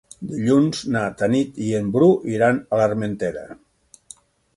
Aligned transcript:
Dilluns 0.27 0.79
na 0.95 1.03
Tanit 1.19 1.59
i 1.65 1.67
en 1.79 1.91
Bru 1.97 2.07
iran 2.37 2.57
a 2.71 2.81
l'Armentera. 2.81 3.45